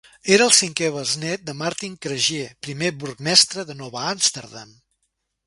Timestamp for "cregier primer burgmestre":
2.07-3.67